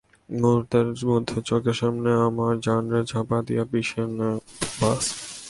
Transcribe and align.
মুহূর্তের 0.33 0.87
মধ্যে 1.03 1.37
চোখের 1.49 1.75
সামনে 1.81 2.11
আমার 2.27 2.53
জানরে 2.65 3.01
চাপা 3.11 3.37
দিয়া 3.47 3.63
পিষে 3.71 4.03
নেয় 4.17 4.39
বাস। 4.79 5.03